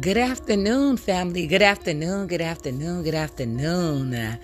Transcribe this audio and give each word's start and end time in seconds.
Good 0.00 0.16
afternoon, 0.16 0.96
family. 0.96 1.46
Good 1.46 1.62
afternoon, 1.62 2.26
good 2.26 2.40
afternoon, 2.40 3.04
good 3.04 3.14
afternoon. 3.14 4.40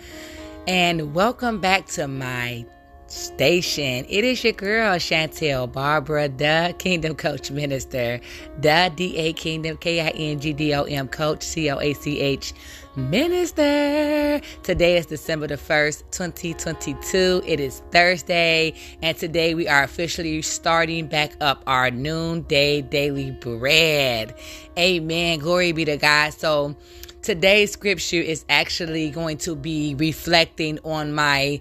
And 0.69 1.13
welcome 1.13 1.61
back 1.61 1.87
to 1.87 2.07
my 2.07 2.65
station. 3.11 4.07
It 4.09 4.25
is 4.25 4.43
your 4.45 4.53
girl, 4.53 4.95
Chantel 4.97 5.71
Barbara, 5.71 6.29
the 6.29 6.75
Kingdom 6.79 7.17
Coach 7.17 7.51
Minister, 7.51 8.21
the 8.61 8.93
DA 8.95 9.33
Kingdom, 9.33 9.77
K 9.77 10.01
I 10.01 10.09
N 10.11 10.41
G 10.41 10.53
D 10.53 10.73
O 10.75 10.85
M 10.85 11.09
Coach, 11.09 11.43
C 11.43 11.71
O 11.71 11.79
A 11.81 11.93
C 11.95 12.21
H 12.21 12.55
Minister. 12.97 14.41
Today 14.63 14.97
is 14.97 15.07
December 15.07 15.49
the 15.49 15.57
1st, 15.57 16.05
2022. 16.11 17.43
It 17.47 17.61
is 17.61 17.83
Thursday, 17.91 18.75
and 19.03 19.17
today 19.17 19.55
we 19.55 19.67
are 19.67 19.83
officially 19.83 20.41
starting 20.43 21.09
back 21.09 21.33
up 21.41 21.63
our 21.67 21.91
noonday 21.91 22.83
daily 22.83 23.33
bread. 23.33 24.35
Amen. 24.79 25.41
Glory 25.41 25.73
be 25.73 25.85
to 25.85 25.97
God. 25.97 26.33
So, 26.33 26.77
today's 27.23 27.73
scripture 27.73 28.17
is 28.17 28.45
actually 28.49 29.11
going 29.11 29.39
to 29.39 29.57
be 29.57 29.95
reflecting 29.97 30.79
on 30.85 31.13
my 31.13 31.61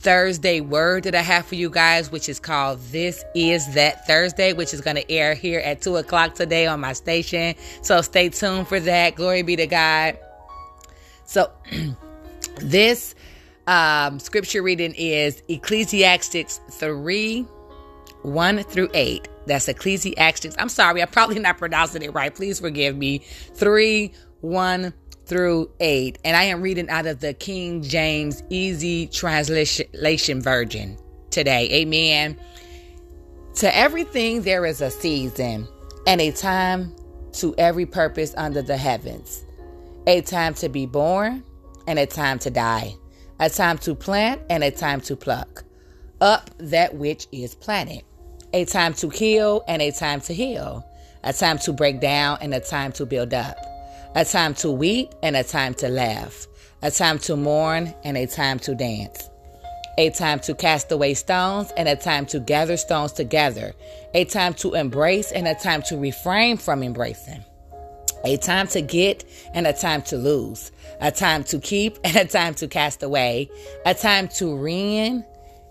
Thursday 0.00 0.60
word 0.60 1.04
that 1.04 1.14
I 1.14 1.22
have 1.22 1.44
for 1.46 1.56
you 1.56 1.68
guys, 1.68 2.12
which 2.12 2.28
is 2.28 2.38
called 2.38 2.80
This 2.92 3.24
Is 3.34 3.74
That 3.74 4.06
Thursday, 4.06 4.52
which 4.52 4.72
is 4.72 4.80
going 4.80 4.96
to 4.96 5.10
air 5.10 5.34
here 5.34 5.58
at 5.60 5.82
2 5.82 5.96
o'clock 5.96 6.34
today 6.34 6.66
on 6.66 6.80
my 6.80 6.92
station. 6.92 7.56
So 7.82 8.00
stay 8.02 8.28
tuned 8.28 8.68
for 8.68 8.78
that. 8.80 9.16
Glory 9.16 9.42
be 9.42 9.56
to 9.56 9.66
God. 9.66 10.18
So, 11.24 11.50
this 12.60 13.14
um, 13.66 14.18
scripture 14.20 14.62
reading 14.62 14.94
is 14.94 15.42
Ecclesiastes 15.48 16.60
3 16.70 17.42
1 18.22 18.62
through 18.64 18.90
8. 18.94 19.28
That's 19.46 19.68
Ecclesiastes. 19.68 20.54
I'm 20.58 20.68
sorry, 20.68 21.02
I'm 21.02 21.08
probably 21.08 21.38
not 21.38 21.58
pronouncing 21.58 22.02
it 22.02 22.14
right. 22.14 22.34
Please 22.34 22.60
forgive 22.60 22.96
me. 22.96 23.18
3 23.54 24.12
1 24.40 24.94
through 25.28 25.70
8. 25.78 26.18
And 26.24 26.36
I 26.36 26.44
am 26.44 26.62
reading 26.62 26.88
out 26.88 27.06
of 27.06 27.20
the 27.20 27.34
King 27.34 27.82
James 27.82 28.42
Easy 28.48 29.06
Translation 29.06 30.42
Version 30.42 30.98
today. 31.30 31.68
Amen. 31.82 32.38
To 33.56 33.76
everything 33.76 34.42
there 34.42 34.64
is 34.64 34.80
a 34.80 34.90
season 34.90 35.68
and 36.06 36.20
a 36.20 36.32
time 36.32 36.94
to 37.32 37.54
every 37.58 37.86
purpose 37.86 38.34
under 38.36 38.62
the 38.62 38.76
heavens 38.76 39.44
a 40.06 40.22
time 40.22 40.54
to 40.54 40.70
be 40.70 40.86
born 40.86 41.44
and 41.86 41.98
a 41.98 42.06
time 42.06 42.38
to 42.38 42.50
die, 42.50 42.94
a 43.38 43.50
time 43.50 43.76
to 43.76 43.94
plant 43.94 44.40
and 44.48 44.64
a 44.64 44.70
time 44.70 45.02
to 45.02 45.14
pluck 45.14 45.64
up 46.22 46.50
that 46.56 46.94
which 46.94 47.26
is 47.30 47.54
planted, 47.54 48.02
a 48.54 48.64
time 48.64 48.94
to 48.94 49.10
kill 49.10 49.62
and 49.68 49.82
a 49.82 49.90
time 49.90 50.20
to 50.22 50.32
heal, 50.32 50.82
a 51.24 51.32
time 51.34 51.58
to 51.58 51.74
break 51.74 52.00
down 52.00 52.38
and 52.40 52.54
a 52.54 52.60
time 52.60 52.90
to 52.92 53.04
build 53.04 53.34
up, 53.34 53.58
a 54.18 54.24
time 54.24 54.52
to 54.52 54.68
weep 54.68 55.14
and 55.22 55.36
a 55.36 55.44
time 55.44 55.72
to 55.74 55.88
laugh, 55.88 56.48
a 56.82 56.90
time 56.90 57.20
to 57.20 57.36
mourn 57.36 57.94
and 58.02 58.16
a 58.16 58.26
time 58.26 58.58
to 58.58 58.74
dance, 58.74 59.30
a 59.96 60.10
time 60.10 60.40
to 60.40 60.56
cast 60.56 60.90
away 60.90 61.14
stones 61.14 61.70
and 61.76 61.88
a 61.88 61.94
time 61.94 62.26
to 62.26 62.40
gather 62.40 62.76
stones 62.76 63.12
together, 63.12 63.72
a 64.14 64.24
time 64.24 64.54
to 64.54 64.74
embrace 64.74 65.30
and 65.30 65.46
a 65.46 65.54
time 65.54 65.82
to 65.82 65.96
refrain 65.96 66.56
from 66.56 66.82
embracing 66.82 67.44
a 68.24 68.36
time 68.36 68.66
to 68.66 68.80
get 68.80 69.24
and 69.54 69.68
a 69.68 69.72
time 69.72 70.02
to 70.02 70.16
lose, 70.16 70.72
a 71.00 71.12
time 71.12 71.44
to 71.44 71.60
keep 71.60 71.96
and 72.02 72.16
a 72.16 72.24
time 72.24 72.52
to 72.52 72.66
cast 72.66 73.04
away, 73.04 73.48
a 73.86 73.94
time 73.94 74.26
to 74.26 74.56
rend 74.56 75.24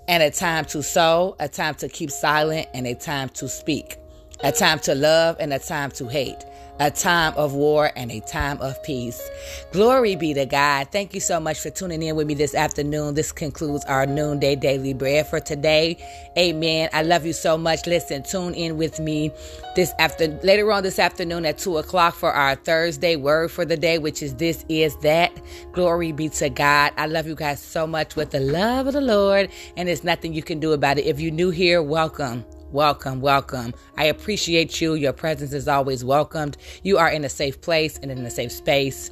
and 0.07 0.23
a 0.23 0.31
time 0.31 0.63
to 0.63 0.81
sew, 0.81 1.35
a 1.41 1.49
time 1.49 1.75
to 1.75 1.89
keep 1.89 2.09
silent 2.09 2.65
and 2.73 2.87
a 2.87 2.95
time 2.95 3.27
to 3.27 3.49
speak, 3.49 3.97
a 4.43 4.51
time 4.51 4.79
to 4.79 4.95
love 4.95 5.37
and 5.39 5.53
a 5.53 5.59
time 5.59 5.91
to 5.91 6.07
hate, 6.07 6.45
a 6.79 6.91
time 6.91 7.33
of 7.35 7.53
war 7.53 7.91
and 7.95 8.11
a 8.11 8.19
time 8.19 8.61
of 8.61 8.81
peace. 8.83 9.29
Glory 9.71 10.15
be 10.15 10.33
to 10.35 10.45
God. 10.45 10.89
Thank 10.91 11.15
you 11.15 11.19
so 11.19 11.39
much 11.39 11.59
for 11.59 11.71
tuning 11.71 12.03
in 12.03 12.15
with 12.15 12.27
me 12.27 12.35
this 12.35 12.53
afternoon. 12.53 13.15
This 13.15 13.31
concludes 13.31 13.83
our 13.85 14.05
noonday 14.05 14.55
daily 14.55 14.93
bread 14.93 15.27
for 15.27 15.39
today. 15.39 15.97
Amen. 16.37 16.89
I 16.93 17.01
love 17.01 17.25
you 17.25 17.33
so 17.33 17.57
much. 17.57 17.87
Listen, 17.87 18.21
tune 18.21 18.53
in 18.53 18.77
with 18.77 18.99
me 18.99 19.31
this 19.75 19.91
after 19.97 20.27
later 20.43 20.71
on 20.71 20.83
this 20.83 20.99
afternoon 20.99 21.45
at 21.45 21.57
two 21.57 21.77
o'clock 21.77 22.13
for 22.13 22.31
our 22.31 22.55
Thursday 22.55 23.15
word 23.15 23.49
for 23.49 23.65
the 23.65 23.77
day, 23.77 23.97
which 23.97 24.21
is 24.21 24.35
this 24.35 24.63
is 24.69 24.95
that. 24.97 25.31
Glory 25.71 26.11
be 26.11 26.29
to 26.29 26.49
God. 26.49 26.93
I 26.95 27.07
love 27.07 27.25
you 27.25 27.35
guys 27.35 27.59
so 27.61 27.87
much 27.87 28.15
with 28.15 28.31
the 28.31 28.39
love 28.39 28.85
of 28.85 28.93
the 28.93 29.01
Lord, 29.01 29.49
and 29.75 29.87
there's 29.87 30.03
nothing 30.03 30.33
you 30.33 30.43
can 30.43 30.59
do 30.59 30.73
about 30.73 30.99
it. 30.99 31.05
If 31.05 31.19
you're 31.19 31.31
new 31.31 31.49
here, 31.49 31.81
welcome. 31.81 32.45
Welcome, 32.71 33.21
welcome. 33.21 33.73
I 33.97 34.05
appreciate 34.05 34.81
you. 34.81 34.95
Your 34.95 35.13
presence 35.13 35.53
is 35.53 35.67
always 35.67 36.03
welcomed. 36.03 36.57
You 36.83 36.97
are 36.97 37.09
in 37.09 37.23
a 37.23 37.29
safe 37.29 37.61
place 37.61 37.97
and 37.97 38.11
in 38.11 38.25
a 38.25 38.29
safe 38.29 38.51
space. 38.51 39.11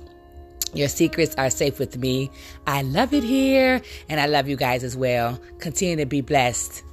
Your 0.74 0.90
secrets 0.90 1.36
are 1.38 1.50
safe 1.50 1.80
with 1.80 1.98
me. 1.98 2.30
I 2.68 2.82
love 2.82 3.14
it 3.14 3.24
here, 3.24 3.82
and 4.10 4.20
I 4.20 4.26
love 4.26 4.50
you 4.50 4.58
guys 4.58 4.84
as 4.84 4.98
well. 4.98 5.40
Continue 5.60 5.96
to 5.98 6.06
be 6.06 6.20
blessed. 6.20 6.84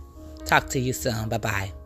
Talk 0.45 0.69
to 0.71 0.79
you 0.79 0.93
soon. 0.93 1.29
Bye 1.29 1.39
bye. 1.39 1.82